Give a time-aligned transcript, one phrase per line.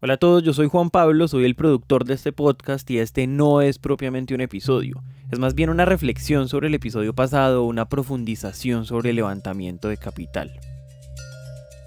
[0.00, 3.26] Hola a todos, yo soy Juan Pablo, soy el productor de este podcast y este
[3.26, 7.88] no es propiamente un episodio, es más bien una reflexión sobre el episodio pasado, una
[7.88, 10.52] profundización sobre el levantamiento de capital.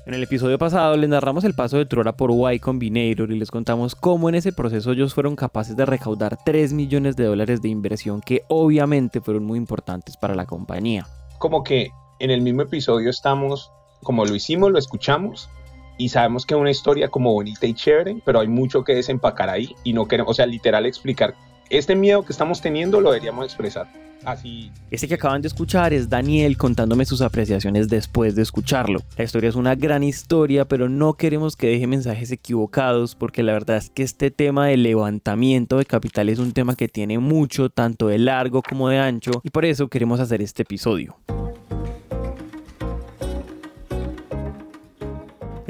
[0.05, 3.49] En el episodio pasado les narramos el paso de Trora por Y Combinator y les
[3.49, 7.69] contamos cómo en ese proceso ellos fueron capaces de recaudar 3 millones de dólares de
[7.69, 11.07] inversión que obviamente fueron muy importantes para la compañía.
[11.39, 11.87] Como que
[12.19, 13.71] en el mismo episodio estamos,
[14.03, 15.49] como lo hicimos, lo escuchamos
[16.01, 19.51] y sabemos que es una historia como bonita y chévere, pero hay mucho que desempacar
[19.51, 21.35] ahí y no queremos, o sea, literal explicar.
[21.69, 23.87] Este miedo que estamos teniendo lo deberíamos expresar.
[24.25, 24.71] Así.
[24.89, 28.99] Este que acaban de escuchar es Daniel contándome sus apreciaciones después de escucharlo.
[29.15, 33.53] La historia es una gran historia, pero no queremos que deje mensajes equivocados porque la
[33.53, 37.69] verdad es que este tema de levantamiento de capital es un tema que tiene mucho,
[37.69, 41.15] tanto de largo como de ancho, y por eso queremos hacer este episodio.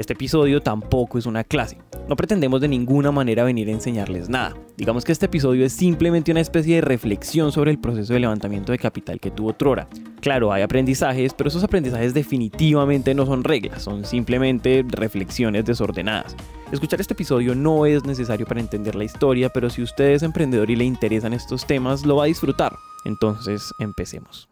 [0.02, 1.78] Este episodio tampoco es una clase.
[2.08, 4.52] No pretendemos de ninguna manera venir a enseñarles nada.
[4.76, 8.72] Digamos que este episodio es simplemente una especie de reflexión sobre el proceso de levantamiento
[8.72, 9.86] de capital que tuvo Trora.
[10.20, 16.34] Claro, hay aprendizajes, pero esos aprendizajes definitivamente no son reglas, son simplemente reflexiones desordenadas.
[16.72, 20.68] Escuchar este episodio no es necesario para entender la historia, pero si usted es emprendedor
[20.68, 22.74] y le interesan estos temas, lo va a disfrutar.
[23.04, 24.48] Entonces, empecemos.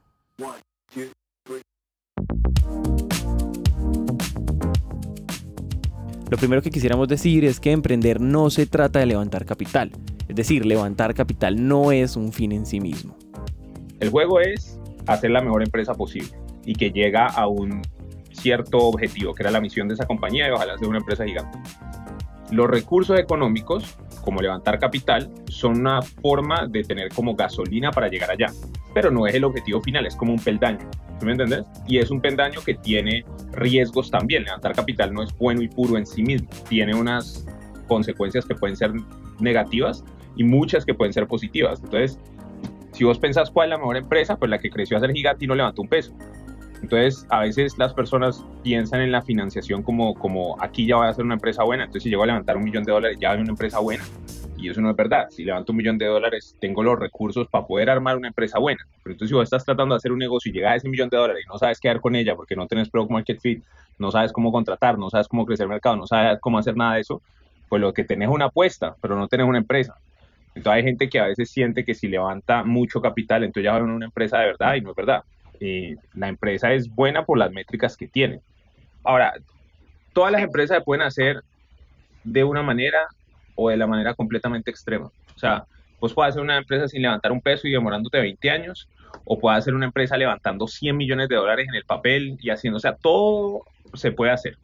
[6.30, 9.90] Lo primero que quisiéramos decir es que emprender no se trata de levantar capital.
[10.28, 13.16] Es decir, levantar capital no es un fin en sí mismo.
[13.98, 16.30] El juego es hacer la mejor empresa posible
[16.64, 17.82] y que llega a un
[18.30, 21.58] cierto objetivo, que era la misión de esa compañía y ojalá sea una empresa gigante.
[22.52, 28.30] Los recursos económicos, como levantar capital, son una forma de tener como gasolina para llegar
[28.30, 28.52] allá,
[28.94, 30.88] pero no es el objetivo final, es como un peldaño.
[31.20, 31.66] ¿Tú me entiendes?
[31.86, 34.44] Y es un peldaño que tiene riesgos también.
[34.44, 36.48] Levantar capital no es bueno y puro en sí mismo.
[36.68, 37.46] Tiene unas
[37.86, 38.92] consecuencias que pueden ser
[39.38, 40.02] negativas
[40.36, 41.80] y muchas que pueden ser positivas.
[41.84, 42.18] Entonces,
[42.92, 45.44] si vos pensás cuál es la mejor empresa, pues la que creció a ser gigante
[45.44, 46.12] y no levantó un peso.
[46.82, 51.12] Entonces, a veces las personas piensan en la financiación como, como aquí ya voy a
[51.12, 53.40] ser una empresa buena, entonces si llego a levantar un millón de dólares ya hay
[53.40, 54.02] una empresa buena.
[54.60, 55.28] Y eso no es verdad.
[55.30, 58.86] Si levanto un millón de dólares, tengo los recursos para poder armar una empresa buena.
[59.02, 61.08] Pero entonces, si vos estás tratando de hacer un negocio y llegas a ese millón
[61.08, 63.64] de dólares y no sabes qué hacer con ella porque no tienes product market fit,
[63.98, 66.94] no sabes cómo contratar, no sabes cómo crecer el mercado, no sabes cómo hacer nada
[66.94, 67.22] de eso,
[67.68, 69.94] pues lo que tenés es una apuesta, pero no tenés una empresa.
[70.54, 73.78] Entonces, hay gente que a veces siente que si levanta mucho capital, entonces ya va
[73.78, 75.22] a una empresa de verdad y no es verdad.
[75.60, 78.40] Eh, la empresa es buena por las métricas que tiene.
[79.04, 79.32] Ahora,
[80.12, 81.42] todas las empresas se pueden hacer
[82.24, 82.98] de una manera
[83.60, 85.06] o de la manera completamente extrema.
[85.06, 85.64] O sea,
[85.98, 88.88] pues puedes hacer una empresa sin levantar un peso y demorándote 20 años,
[89.24, 92.78] o puedes hacer una empresa levantando 100 millones de dólares en el papel y haciendo,
[92.78, 94.56] o sea, todo se puede hacer.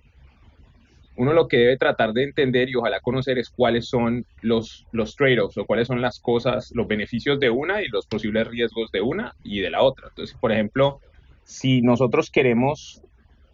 [1.16, 5.16] Uno lo que debe tratar de entender y ojalá conocer es cuáles son los, los
[5.16, 9.00] trade-offs o cuáles son las cosas, los beneficios de una y los posibles riesgos de
[9.00, 10.08] una y de la otra.
[10.08, 11.00] Entonces, por ejemplo,
[11.44, 13.02] si nosotros queremos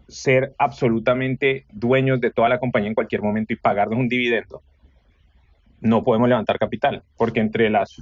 [0.09, 4.63] ser absolutamente dueños de toda la compañía en cualquier momento y pagarnos un dividendo,
[5.83, 7.97] no podemos levantar capital, porque entre las,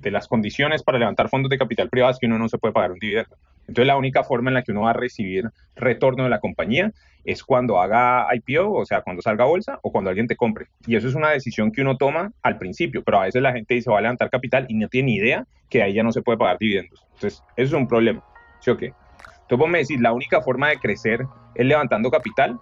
[0.00, 2.72] de las condiciones para levantar fondos de capital privado es que uno no se puede
[2.72, 3.36] pagar un dividendo.
[3.62, 6.92] Entonces la única forma en la que uno va a recibir retorno de la compañía
[7.24, 10.66] es cuando haga IPO, o sea, cuando salga bolsa o cuando alguien te compre.
[10.86, 13.74] Y eso es una decisión que uno toma al principio, pero a veces la gente
[13.74, 16.38] dice va a levantar capital y no tiene idea que ahí ya no se puede
[16.38, 17.06] pagar dividendos.
[17.14, 18.22] Entonces, eso es un problema.
[18.60, 18.86] ¿Sí o qué?
[19.42, 22.58] Entonces vos me decís, la única forma de crecer es levantando capital.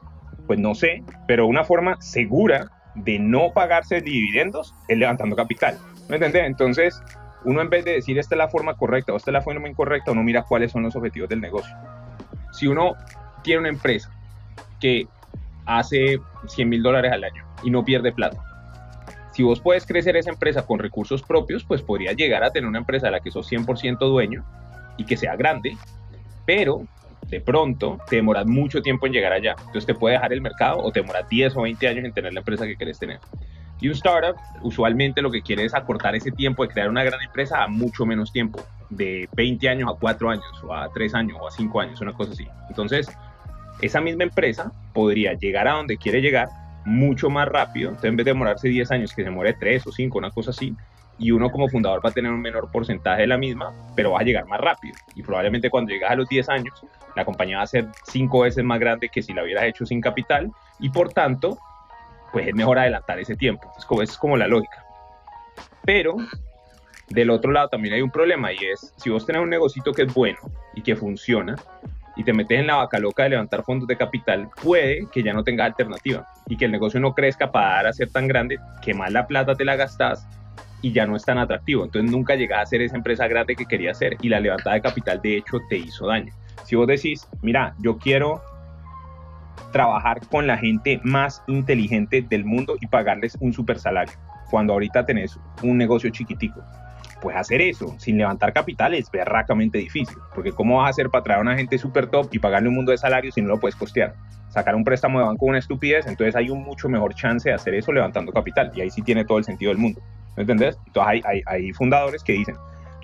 [0.47, 5.79] Pues no sé, pero una forma segura de no pagarse dividendos es levantando capital.
[6.09, 6.47] ¿Me entiendes?
[6.47, 7.03] Entonces,
[7.45, 9.69] uno en vez de decir esta es la forma correcta o esta es la forma
[9.69, 11.75] incorrecta, uno mira cuáles son los objetivos del negocio.
[12.53, 12.95] Si uno
[13.43, 14.11] tiene una empresa
[14.81, 15.07] que
[15.67, 18.43] hace 100 mil dólares al año y no pierde plata,
[19.33, 22.79] si vos puedes crecer esa empresa con recursos propios, pues podría llegar a tener una
[22.79, 24.45] empresa de la que sos 100% dueño
[24.97, 25.77] y que sea grande,
[26.45, 26.83] pero
[27.31, 29.55] de pronto te demoras mucho tiempo en llegar allá.
[29.59, 32.33] Entonces te puede dejar el mercado o te demoras 10 o 20 años en tener
[32.33, 33.21] la empresa que quieres tener.
[33.81, 37.23] Y un startup usualmente lo que quiere es acortar ese tiempo de crear una gran
[37.23, 38.61] empresa a mucho menos tiempo,
[38.91, 42.13] de 20 años a 4 años, o a 3 años, o a 5 años, una
[42.13, 42.47] cosa así.
[42.69, 43.09] Entonces,
[43.81, 46.49] esa misma empresa podría llegar a donde quiere llegar
[46.85, 47.89] mucho más rápido.
[47.89, 50.51] Entonces, en vez de demorarse 10 años, que se muere 3 o 5, una cosa
[50.51, 50.75] así,
[51.19, 54.21] y uno como fundador va a tener un menor porcentaje de la misma, pero va
[54.21, 54.95] a llegar más rápido.
[55.15, 56.85] Y probablemente cuando llegas a los 10 años,
[57.17, 60.01] la compañía va a ser 5 veces más grande que si la hubieras hecho sin
[60.01, 61.59] capital y por tanto,
[62.33, 63.73] pues es mejor adelantar ese tiempo.
[63.77, 64.85] Es como, es como la lógica.
[65.85, 66.17] Pero
[67.09, 70.03] del otro lado también hay un problema y es, si vos tenés un negocito que
[70.03, 70.39] es bueno
[70.75, 71.57] y que funciona,
[72.17, 75.33] y te metes en la vaca loca de levantar fondos de capital, puede que ya
[75.33, 78.93] no tengas alternativa y que el negocio no crezca para dar ser tan grande que
[78.93, 80.27] más la plata te la gastas
[80.83, 81.85] y ya no es tan atractivo.
[81.85, 84.83] Entonces nunca llegas a ser esa empresa grande que quería ser y la levantada de
[84.83, 86.33] capital de hecho te hizo daño.
[86.65, 88.43] Si vos decís, mira, yo quiero
[89.73, 94.15] trabajar con la gente más inteligente del mundo y pagarles un super salario,
[94.51, 96.63] cuando ahorita tenés un negocio chiquitico.
[97.21, 101.23] Pues hacer eso sin levantar capital es berracamente difícil, porque ¿cómo vas a hacer para
[101.23, 103.61] traer a una gente super top y pagarle un mundo de salario si no lo
[103.61, 104.15] puedes costear?
[104.49, 107.55] Sacar un préstamo de banco es una estupidez, entonces hay un mucho mejor chance de
[107.55, 110.01] hacer eso levantando capital, y ahí sí tiene todo el sentido del mundo.
[110.37, 110.79] ¿Me entendés?
[110.87, 112.57] Entonces hay, fundadores que dicen,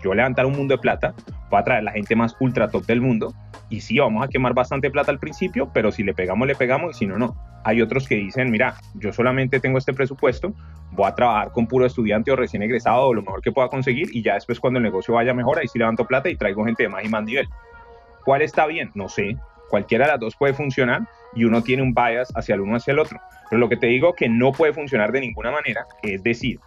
[0.07, 1.15] yo voy a levantar un mundo de plata,
[1.51, 3.35] voy a traer la gente más ultra top del mundo,
[3.69, 6.95] y sí, vamos a quemar bastante plata al principio, pero si le pegamos, le pegamos,
[6.95, 7.37] y si no, no.
[7.65, 10.55] Hay otros que dicen, mira, yo solamente tengo este presupuesto,
[10.93, 14.07] voy a trabajar con puro estudiante o recién egresado o lo mejor que pueda conseguir,
[14.13, 16.85] y ya después cuando el negocio vaya mejor, ahí sí levanto plata y traigo gente
[16.85, 17.49] de más y más nivel.
[18.25, 18.93] ¿Cuál está bien?
[18.95, 19.37] No sé.
[19.69, 22.93] Cualquiera de las dos puede funcionar y uno tiene un bias hacia el uno hacia
[22.93, 23.21] el otro.
[23.51, 26.61] Pero lo que te digo que no puede funcionar de ninguna manera es decir,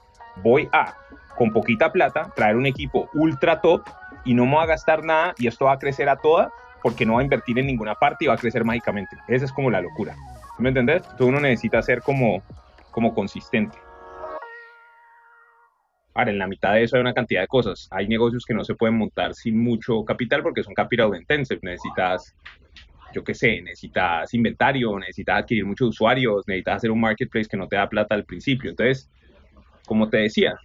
[0.43, 0.93] voy a,
[1.39, 3.81] con poquita plata, traer un equipo ultra top
[4.25, 6.51] y no me va a gastar nada y esto va a crecer a toda
[6.83, 9.15] porque no va a invertir en ninguna parte y va a crecer mágicamente.
[9.29, 10.17] Esa es como la locura.
[10.57, 10.97] ¿Me entendés?
[10.97, 12.43] Entonces uno necesita ser como,
[12.91, 13.77] como consistente.
[16.13, 17.87] Ahora, en la mitad de eso hay una cantidad de cosas.
[17.89, 21.61] Hay negocios que no se pueden montar sin mucho capital porque son capital intensive.
[21.63, 22.35] Necesitas,
[23.13, 27.69] yo qué sé, necesitas inventario, necesitas adquirir muchos usuarios, necesitas hacer un marketplace que no
[27.69, 28.71] te da plata al principio.
[28.71, 29.09] Entonces,
[29.85, 30.59] como te decía,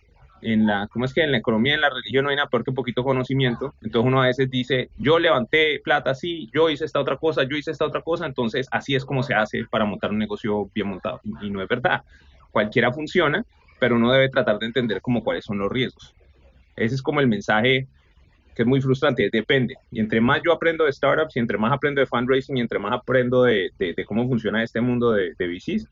[0.44, 2.64] en la, ¿cómo es que en la economía, en la religión no hay nada peor
[2.64, 3.74] que poquito conocimiento?
[3.82, 7.56] Entonces uno a veces dice, yo levanté plata así, yo hice esta otra cosa, yo
[7.56, 10.88] hice esta otra cosa, entonces así es como se hace para montar un negocio bien
[10.88, 11.20] montado.
[11.40, 12.02] Y, no es verdad.
[12.50, 13.44] Cualquiera funciona,
[13.80, 16.14] pero uno debe tratar de entender como cuáles son los riesgos.
[16.76, 17.86] Ese es como el mensaje
[18.54, 19.76] que es muy frustrante, depende.
[19.90, 22.78] Y entre más yo aprendo de startups y entre más aprendo de fundraising y entre
[22.78, 25.88] más aprendo de, de, cómo funciona este mundo de, de VCs,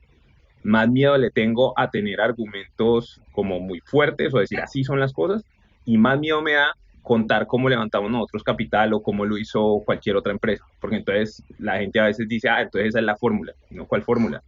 [0.62, 5.12] más miedo le tengo a tener argumentos como muy fuertes o decir así son las
[5.12, 5.44] cosas
[5.85, 6.73] y más miedo me da
[7.03, 11.79] contar cómo levantamos nosotros capital o cómo lo hizo cualquier otra empresa, porque entonces la
[11.79, 14.43] gente a veces dice, ah, entonces esa es la fórmula, no cuál fórmula.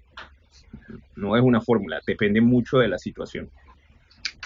[1.17, 3.51] No es una fórmula, depende mucho de la situación.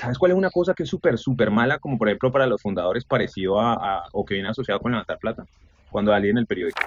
[0.00, 2.62] ¿Sabes cuál es una cosa que es súper, súper mala, como por ejemplo para los
[2.62, 5.44] fundadores parecido a, o que viene asociado con levantar plata?
[5.90, 6.80] Cuando alguien en el periódico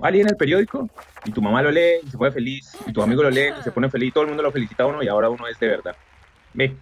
[0.00, 0.88] alguien en el periódico
[1.24, 3.62] y tu mamá lo lee y se pone feliz, y tu amigo lo lee y
[3.62, 5.58] se pone feliz, y todo el mundo lo felicita a uno y ahora uno es
[5.58, 5.96] de verdad.
[6.54, 6.76] Ve,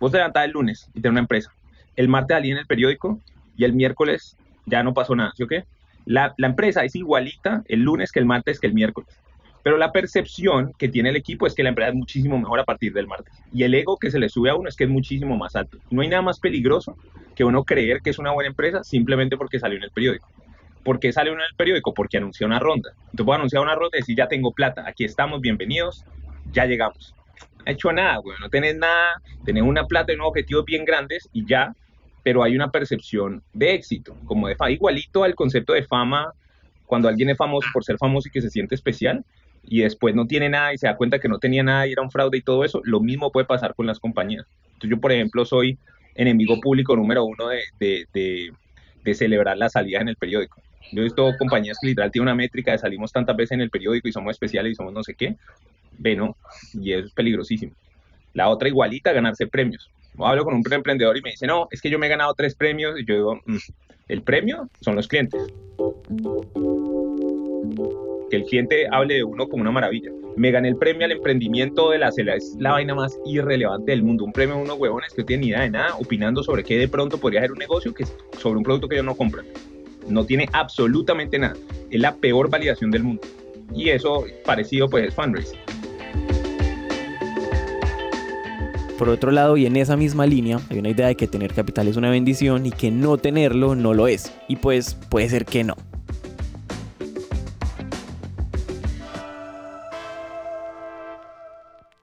[0.00, 1.52] vos te levantás el lunes y tenés una empresa.
[1.94, 3.20] El martes alguien en el periódico
[3.56, 4.36] y el miércoles
[4.66, 5.64] ya no pasó nada, ¿sí o qué?
[6.04, 9.18] La, la empresa es igualita el lunes que el martes que el miércoles.
[9.66, 12.64] Pero la percepción que tiene el equipo es que la empresa es muchísimo mejor a
[12.64, 13.34] partir del martes.
[13.52, 15.78] Y el ego que se le sube a uno es que es muchísimo más alto.
[15.90, 16.96] No hay nada más peligroso
[17.34, 20.28] que uno creer que es una buena empresa simplemente porque salió en el periódico.
[20.86, 21.92] ¿Por qué sale uno en el periódico?
[21.92, 22.90] Porque anunció una ronda.
[22.96, 26.04] Entonces puedo anunciar una ronda y decir, ya tengo plata, aquí estamos, bienvenidos,
[26.52, 27.12] ya llegamos.
[27.58, 30.84] No ha hecho nada, güey, no tenés nada, tenés una plata y unos objetivos bien
[30.84, 31.74] grandes y ya,
[32.22, 36.32] pero hay una percepción de éxito, como de fama, igualito al concepto de fama,
[36.84, 39.24] cuando alguien es famoso por ser famoso y que se siente especial,
[39.64, 42.02] y después no tiene nada y se da cuenta que no tenía nada y era
[42.02, 44.46] un fraude y todo eso, lo mismo puede pasar con las compañías.
[44.66, 45.80] Entonces yo, por ejemplo, soy
[46.14, 50.62] enemigo público número uno de celebrar las salidas en el periódico.
[50.92, 53.70] Yo he visto compañías que literal tienen una métrica de salimos tantas veces en el
[53.70, 55.36] periódico y somos especiales y somos no sé qué.
[55.98, 56.36] Ve, no,
[56.74, 57.72] y eso es peligrosísimo.
[58.34, 59.90] La otra igualita, ganarse premios.
[60.18, 62.54] Hablo con un emprendedor y me dice, no, es que yo me he ganado tres
[62.54, 62.98] premios.
[62.98, 63.56] Y yo digo, mm,
[64.08, 65.40] el premio son los clientes.
[68.30, 70.10] Que el cliente hable de uno como una maravilla.
[70.36, 72.34] Me gané el premio al emprendimiento de la CELA.
[72.34, 74.24] Es la vaina más irrelevante del mundo.
[74.24, 76.76] Un premio a unos huevones que no tienen ni idea de nada, opinando sobre qué
[76.78, 78.04] de pronto podría ser un negocio que
[78.38, 79.46] sobre un producto que ellos no compran.
[80.08, 81.56] No tiene absolutamente nada.
[81.90, 83.22] Es la peor validación del mundo.
[83.74, 85.58] Y eso parecido pues es fundraising.
[88.98, 91.86] Por otro lado, y en esa misma línea, hay una idea de que tener capital
[91.86, 94.32] es una bendición y que no tenerlo no lo es.
[94.48, 95.76] Y pues puede ser que no.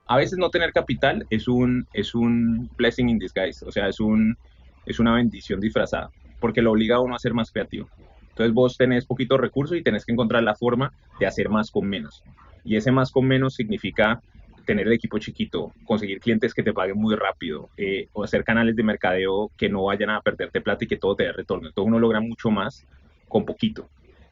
[0.05, 3.99] A veces no tener capital es un, es un blessing in disguise, o sea, es,
[3.99, 4.37] un,
[4.85, 6.11] es una bendición disfrazada
[6.43, 7.87] porque lo obliga a uno a ser más creativo.
[8.31, 11.87] Entonces vos tenés poquitos recursos y tenés que encontrar la forma de hacer más con
[11.87, 12.21] menos.
[12.65, 14.21] Y ese más con menos significa
[14.65, 18.75] tener el equipo chiquito, conseguir clientes que te paguen muy rápido, eh, o hacer canales
[18.75, 21.69] de mercadeo que no vayan a perderte plata y que todo te dé retorno.
[21.69, 22.85] Entonces uno logra mucho más
[23.29, 23.87] con poquito.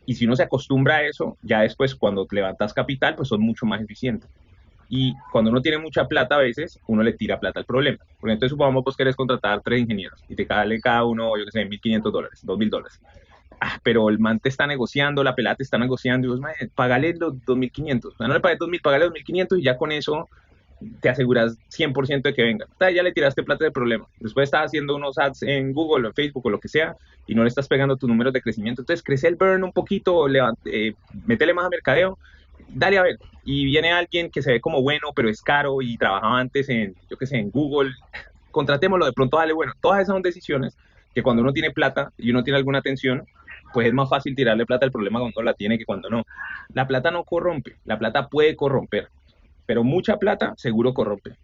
[0.05, 3.65] Y si uno se acostumbra a eso, ya después cuando levantas capital, pues son mucho
[3.65, 4.29] más eficientes.
[4.93, 7.97] Y cuando uno tiene mucha plata, a veces uno le tira plata al problema.
[8.19, 11.51] Porque entonces supongamos que quieres contratar tres ingenieros y te sale cada uno, yo que
[11.51, 12.99] sé, 1.500 dólares, 2.000 dólares.
[13.61, 16.41] ah, pero el man te está negociando, la pelada está negociando, y vos,
[16.75, 20.27] pagale los 2.500, no le pagué 2.000, pagale 2.500 y ya con eso
[20.99, 22.65] te aseguras 100% de que venga.
[22.79, 24.07] Ya le tiraste plata de problema.
[24.19, 27.35] Después estás haciendo unos ads en Google o en Facebook o lo que sea y
[27.35, 28.81] no le estás pegando tus números de crecimiento.
[28.81, 30.27] Entonces crece el burn un poquito,
[30.65, 30.95] eh,
[31.25, 32.17] métele más a mercadeo,
[32.69, 33.17] dale a ver.
[33.43, 36.95] Y viene alguien que se ve como bueno, pero es caro y trabajaba antes en,
[37.09, 37.91] yo qué sé, en Google.
[38.51, 39.73] Contratémoslo, de pronto dale bueno.
[39.81, 40.77] Todas esas son decisiones
[41.13, 43.25] que cuando uno tiene plata y uno tiene alguna atención,
[43.73, 46.23] pues es más fácil tirarle plata al problema cuando la tiene que cuando no.
[46.73, 49.09] La plata no corrompe, la plata puede corromper,
[49.65, 51.35] pero mucha plata seguro corrompe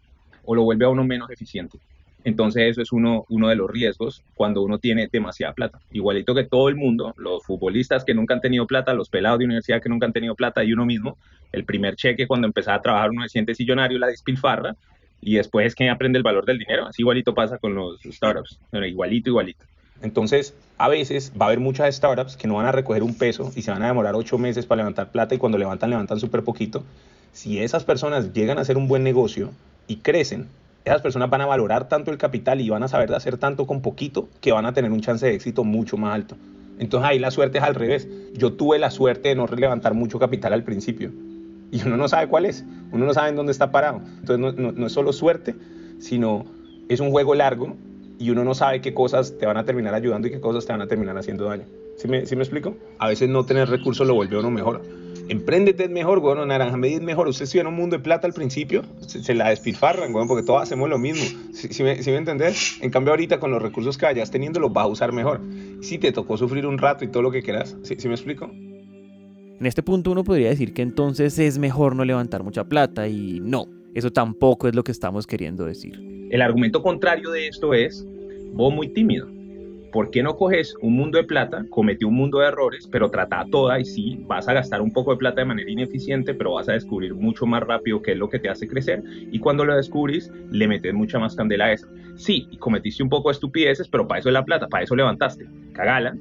[0.46, 1.80] o lo vuelve a uno menos eficiente.
[2.28, 5.80] Entonces eso es uno, de los riesgos cuando uno tiene demasiada plata.
[5.94, 9.46] Igualito que todo el mundo, los futbolistas que nunca han tenido plata, los pelados de
[9.46, 11.18] universidad que nunca han tenido plata y uno mismo,
[11.54, 14.76] el primer cheque cuando empezaba a trabajar uno se siente sillonario, la despilfarra
[15.22, 16.86] y después es que aprende el valor del dinero.
[16.86, 19.64] Así igualito pasa con los startups, igualito, igualito.
[20.02, 23.54] Entonces, a veces va a haber muchas startups que no van a recoger un peso
[23.56, 26.44] y se van a demorar ocho meses para levantar plata y cuando levantan, levantan súper
[26.44, 26.84] poquito.
[27.32, 29.52] Si esas personas llegan a hacer un buen negocio
[29.88, 30.50] y crecen,
[30.88, 33.82] esas personas van a valorar tanto el capital y van a saber hacer tanto con
[33.82, 36.36] poquito que van a tener un chance de éxito mucho más alto.
[36.80, 38.08] Entonces ahí la suerte es al revés.
[38.34, 41.12] Yo tuve la suerte de no levantar mucho capital al principio
[41.72, 44.02] y uno no sabe cuál es, uno no sabe en dónde está parado.
[44.20, 45.56] Entonces no, es solo suerte,
[46.00, 46.46] sino
[46.90, 47.76] es un juego largo
[48.20, 50.72] y uno no sabe qué cosas te van a terminar ayudando y qué cosas te
[50.72, 51.66] van a terminar haciendo daño.
[51.98, 52.76] ¿Sí me, ¿sí me explico?
[53.00, 54.82] A veces no tener recursos lo vuelve uno mejor.
[55.30, 57.28] Empréndete es mejor, bueno, naranja media es mejor.
[57.28, 60.62] Usted si en un mundo de plata al principio, se, la despilfarran, bueno, porque todos
[60.62, 61.24] hacemos lo mismo.
[61.54, 62.80] ¿Sí, me, ¿Sí, me, entendés?
[62.82, 65.42] En cambio, ahorita con los recursos que vayas teniendo, los vas a usar mejor.
[65.82, 68.50] Si te tocó sufrir un rato y todo lo que quieras, ¿sí, ¿sí me explico?
[69.60, 73.40] En este punto uno podría decir que entonces es mejor no levantar mucha plata y
[73.42, 73.66] no,
[73.96, 76.00] eso tampoco es lo que estamos queriendo decir.
[76.30, 78.06] El argumento contrario de esto es,
[78.54, 79.37] vos muy tímido.
[79.98, 83.44] ¿Por qué no coges un mundo de plata, comete un mundo de errores, pero trata
[83.50, 86.70] toda y sí, vas a gastar un poco de plata de manera ineficiente, pero vas
[86.70, 89.02] a descubrir mucho más rápido qué es lo que te hace crecer
[89.32, 91.88] y cuando lo descubrís, le metes mucha más candela a eso.
[92.16, 95.48] Sí, cometiste un poco de estupideces, pero para eso es la plata, para eso levantaste.
[95.74, 96.16] Cagala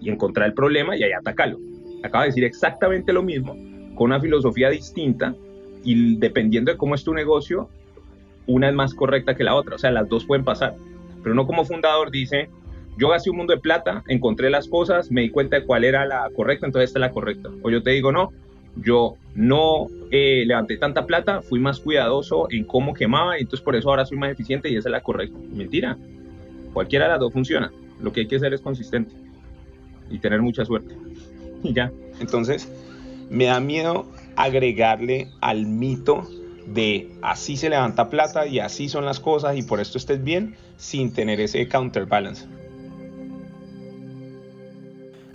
[0.00, 1.58] y encontrar el problema y ahí atacalo.
[2.02, 3.54] Acaba de decir exactamente lo mismo,
[3.94, 5.34] con una filosofía distinta
[5.84, 7.68] y dependiendo de cómo es tu negocio,
[8.46, 9.74] una es más correcta que la otra.
[9.74, 10.76] O sea, las dos pueden pasar.
[11.22, 12.48] Pero uno como fundador dice,
[12.98, 16.04] yo gasté un mundo de plata, encontré las cosas, me di cuenta de cuál era
[16.04, 17.48] la correcta, entonces esta es la correcta.
[17.62, 18.32] O yo te digo, no,
[18.74, 23.88] yo no eh, levanté tanta plata, fui más cuidadoso en cómo quemaba entonces por eso
[23.88, 25.38] ahora soy más eficiente y esa es la correcta.
[25.52, 25.96] Mentira.
[26.72, 27.70] Cualquiera de las dos funciona.
[28.00, 29.14] Lo que hay que hacer es consistente
[30.10, 30.96] y tener mucha suerte.
[31.62, 31.92] Y ya.
[32.18, 32.68] Entonces,
[33.30, 36.26] me da miedo agregarle al mito
[36.66, 40.56] de así se levanta plata y así son las cosas y por esto estés bien
[40.76, 42.57] sin tener ese counterbalance.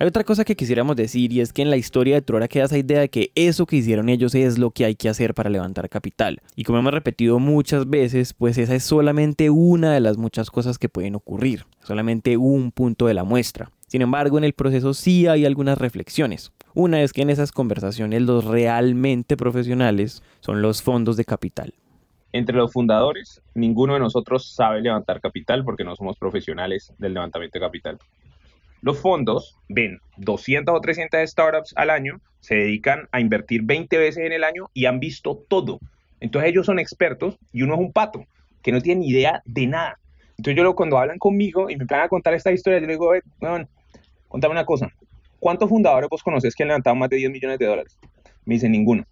[0.03, 2.65] Hay otra cosa que quisiéramos decir y es que en la historia de Trora queda
[2.65, 5.49] esa idea de que eso que hicieron ellos es lo que hay que hacer para
[5.49, 6.41] levantar capital.
[6.57, 10.77] Y como hemos repetido muchas veces, pues esa es solamente una de las muchas cosas
[10.77, 13.71] que pueden ocurrir, solamente un punto de la muestra.
[13.87, 16.51] Sin embargo, en el proceso sí hay algunas reflexiones.
[16.73, 21.75] Una es que en esas conversaciones los realmente profesionales son los fondos de capital.
[22.33, 27.57] Entre los fundadores, ninguno de nosotros sabe levantar capital porque no somos profesionales del levantamiento
[27.57, 27.99] de capital.
[28.83, 34.25] Los fondos ven 200 o 300 startups al año, se dedican a invertir 20 veces
[34.25, 35.79] en el año y han visto todo.
[36.19, 38.25] Entonces ellos son expertos y uno es un pato
[38.61, 39.99] que no tiene ni idea de nada.
[40.37, 43.13] Entonces yo cuando hablan conmigo y me van a contar esta historia, yo les digo,
[43.39, 43.69] bueno,
[44.27, 44.91] contame una cosa,
[45.39, 47.97] ¿cuántos fundadores vos conoces que han levantado más de 10 millones de dólares?
[48.43, 49.05] Me dicen ninguno.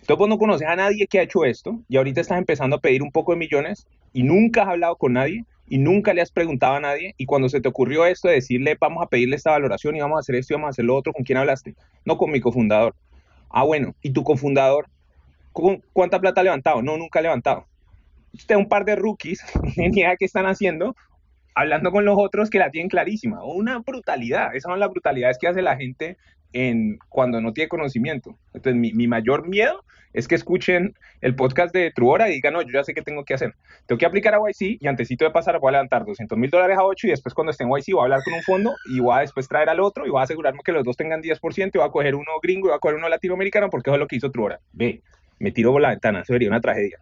[0.00, 2.80] Entonces vos no conoces a nadie que ha hecho esto y ahorita estás empezando a
[2.80, 6.30] pedir un poco de millones y nunca has hablado con nadie y nunca le has
[6.30, 9.50] preguntado a nadie y cuando se te ocurrió esto de decirle vamos a pedirle esta
[9.50, 11.74] valoración y vamos a hacer esto y vamos a hacer lo otro, ¿con quién hablaste?
[12.04, 12.94] No con mi cofundador.
[13.50, 14.88] Ah, bueno, ¿y tu cofundador?
[15.92, 16.82] ¿Cuánta plata ha levantado?
[16.82, 17.66] No, nunca ha levantado.
[18.34, 19.42] Usted un par de rookies,
[19.76, 20.94] ni idea qué están haciendo,
[21.54, 23.42] hablando con los otros que la tienen clarísima.
[23.44, 24.54] Una brutalidad.
[24.54, 26.18] Esas son las brutalidades que hace la gente
[26.52, 28.36] en, cuando no tiene conocimiento.
[28.54, 29.82] Entonces, mi, mi mayor miedo
[30.16, 33.24] es que escuchen el podcast de Truora y digan, no, yo ya sé qué tengo
[33.24, 33.54] que hacer.
[33.84, 36.78] Tengo que aplicar a YC y antesito de pasar voy a levantar 200 mil dólares
[36.78, 38.98] a 8 y después cuando esté en YC voy a hablar con un fondo y
[38.98, 41.70] voy a después traer al otro y voy a asegurarme que los dos tengan 10%
[41.74, 44.00] y voy a coger uno gringo y voy a coger uno latinoamericano porque eso es
[44.00, 44.58] lo que hizo Truora.
[44.72, 45.02] Ve,
[45.38, 46.98] me tiro por la ventana, eso sería una tragedia.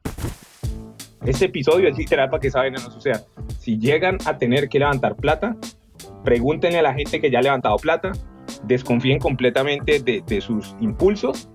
[1.25, 3.23] Este episodio es literal para que saben no suceda.
[3.61, 5.57] Si llegan a tener que levantar plata,
[6.25, 8.11] pregúntenle a la gente que ya ha levantado plata,
[8.67, 11.49] desconfíen completamente de, sus impulsos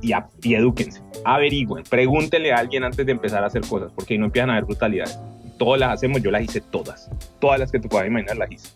[0.00, 4.14] y, a, y edúquense, averigüen, pregúntenle a alguien antes de empezar a hacer cosas, porque
[4.14, 5.18] ahí no empiezan a haber brutalidades.
[5.58, 8.70] Todas las hacemos, yo las hice todas, todas las que te puedas imaginar las hice.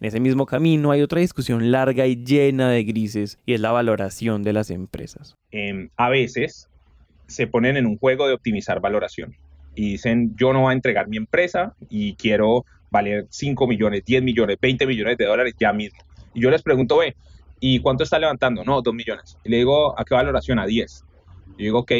[0.00, 3.70] En ese mismo camino hay otra discusión larga y llena de grises y es la
[3.70, 5.36] valoración de las empresas.
[5.50, 6.70] Em, a veces
[7.26, 9.36] se ponen en un juego de optimizar valoración
[9.74, 14.22] y dicen yo no voy a entregar mi empresa y quiero valer 5 millones, 10
[14.22, 15.98] millones, 20 millones de dólares ya mismo.
[16.34, 17.16] Y yo les pregunto, ve,
[17.60, 18.64] ¿y cuánto está levantando?
[18.64, 19.36] No, 2 millones.
[19.44, 20.58] Y le digo, ¿a qué valoración?
[20.58, 21.04] A 10.
[21.58, 21.92] Y digo, ok,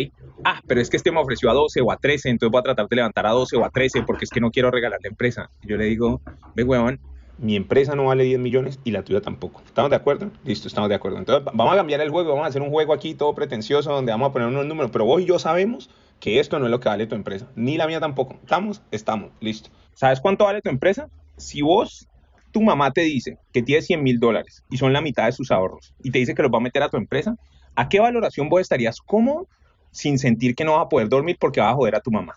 [0.44, 2.62] ah, pero es que este me ofreció a 12 o a 13, entonces voy a
[2.62, 5.08] tratar de levantar a 12 o a 13 porque es que no quiero regalar la
[5.08, 5.50] empresa.
[5.62, 6.20] Y yo le digo,
[6.54, 7.00] ve, huevón,
[7.40, 9.62] mi empresa no vale 10 millones y la tuya tampoco.
[9.66, 10.30] ¿Estamos de acuerdo?
[10.44, 11.18] Listo, estamos de acuerdo.
[11.18, 14.12] Entonces vamos a cambiar el juego, vamos a hacer un juego aquí todo pretencioso donde
[14.12, 16.80] vamos a poner unos números, pero vos y yo sabemos que esto no es lo
[16.80, 18.36] que vale tu empresa, ni la mía tampoco.
[18.42, 18.82] ¿Estamos?
[18.90, 19.70] Estamos, listo.
[20.00, 21.10] ¿Sabes cuánto vale tu empresa?
[21.36, 22.08] Si vos,
[22.52, 25.50] tu mamá te dice que tiene 100 mil dólares y son la mitad de sus
[25.50, 27.36] ahorros y te dice que los va a meter a tu empresa,
[27.74, 29.46] ¿a qué valoración vos estarías cómodo
[29.90, 32.32] sin sentir que no vas a poder dormir porque vas a joder a tu mamá?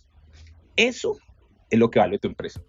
[0.76, 1.16] Eso
[1.70, 2.60] es lo que vale tu empresa.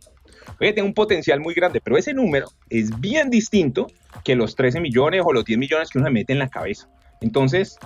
[0.60, 3.88] Oye, tiene un potencial muy grande, pero ese número es bien distinto
[4.22, 6.88] que los 13 millones o los 10 millones que uno se mete en la cabeza.
[7.20, 7.80] Entonces,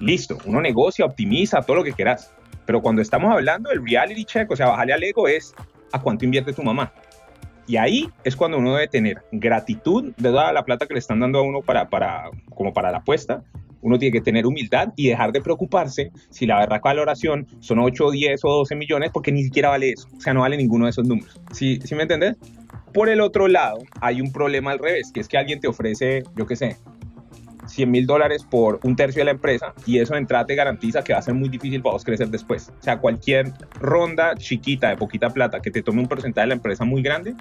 [0.00, 2.32] listo, uno negocia, optimiza, todo lo que quieras.
[2.66, 5.54] Pero cuando estamos hablando del reality check, o sea, bajarle al ego es
[5.92, 6.92] a cuánto invierte tu mamá.
[7.66, 11.20] Y ahí es cuando uno debe tener gratitud de toda la plata que le están
[11.20, 13.44] dando a uno para, para, como para la apuesta.
[13.82, 18.10] Uno tiene que tener humildad y dejar de preocuparse si la verdad valoración son 8,
[18.10, 20.08] 10 o 12 millones porque ni siquiera vale eso.
[20.16, 21.40] O sea, no vale ninguno de esos números.
[21.52, 22.36] ¿Sí, ¿sí me entendés?
[22.92, 26.22] Por el otro lado, hay un problema al revés, que es que alguien te ofrece,
[26.36, 26.76] yo qué sé,
[27.68, 31.02] 100 mil dólares por un tercio de la empresa y eso de entrada te garantiza
[31.02, 32.70] que va a ser muy difícil para vos crecer después.
[32.80, 36.54] O sea, cualquier ronda chiquita de poquita plata que te tome un porcentaje de la
[36.54, 37.34] empresa muy grande,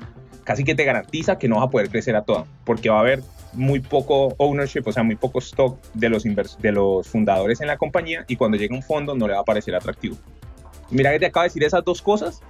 [0.44, 3.02] casi que te garantiza que no vas a poder crecer a toda, porque va a
[3.02, 3.22] haber
[3.54, 7.78] muy poco ownership, o sea, muy poco stock de los, de los fundadores en la
[7.78, 10.18] compañía y cuando llegue un fondo no le va a parecer atractivo.
[10.90, 12.42] Mira que te acabo de decir esas dos cosas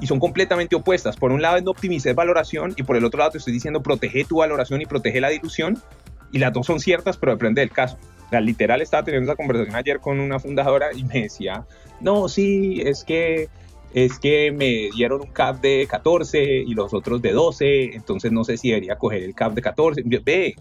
[0.00, 1.16] y son completamente opuestas.
[1.16, 4.24] Por un lado no optimizar valoración y por el otro lado te estoy diciendo protege
[4.24, 5.80] tu valoración y protege la dilución
[6.34, 7.96] y las dos son ciertas, pero depende del caso.
[8.32, 11.64] La literal estaba teniendo esa conversación ayer con una fundadora y me decía,
[12.00, 13.48] no, sí, es que
[13.92, 18.42] es que me dieron un cap de 14 y los otros de 12, entonces no
[18.42, 20.02] sé si debería coger el cap de 14.
[20.24, 20.56] Ve,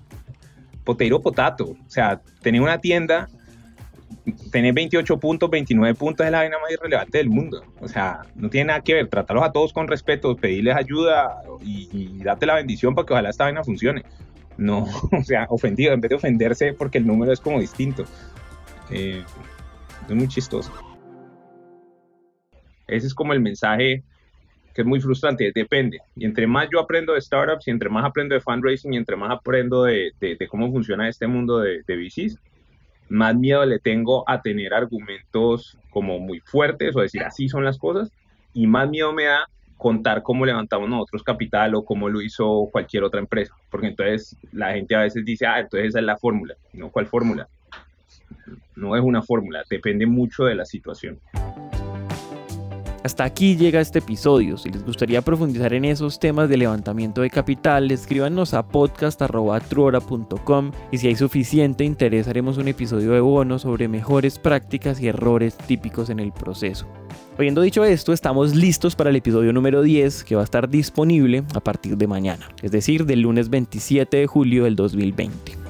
[0.84, 3.28] poteiro potato, o sea, tener una tienda,
[4.52, 7.64] tener 28 puntos, 29 puntos es la vaina más irrelevante del mundo.
[7.82, 11.90] O sea, no tiene nada que ver, tratarlos a todos con respeto, pedirles ayuda y,
[11.92, 14.04] y la bendición para que ojalá esta vaina funcione
[14.58, 18.06] no, o sea, ofendido, en vez de ofenderse porque el número es como distinto.
[18.90, 19.24] Eh,
[20.08, 20.72] es muy chistoso.
[22.88, 24.04] Ese es como el mensaje
[24.74, 26.00] que es muy frustrante, depende.
[26.16, 29.16] Y entre más yo aprendo de startups y entre más aprendo de fundraising y entre
[29.16, 30.12] más aprendo de,
[30.50, 32.40] cómo funciona este mundo de, de VCs,
[33.10, 37.78] más miedo le tengo a tener argumentos como muy fuertes o decir así son las
[37.78, 38.12] cosas
[38.54, 39.48] y más miedo me da
[39.84, 43.54] contar cómo levantamos nosotros capital o cómo lo hizo cualquier otra empresa.
[43.70, 46.56] Porque entonces la gente a veces dice, ah, entonces esa es la fórmula.
[46.72, 47.50] No, ¿cuál fórmula?
[48.78, 51.20] No es una fórmula, depende mucho de la situación.
[53.04, 54.58] Hasta aquí llega este episodio.
[54.58, 60.98] Si les gustaría profundizar en esos temas de levantamiento de capital, escríbanos a podcast.truora.com y
[60.98, 66.10] si hay suficiente interés haremos un episodio de bono sobre mejores prácticas y errores típicos
[66.10, 66.88] en el proceso.
[67.38, 71.44] Habiendo dicho esto, estamos listos para el episodio número 10 que va a estar disponible
[71.54, 75.63] a partir de mañana, es decir, del lunes 27 de julio del 2020.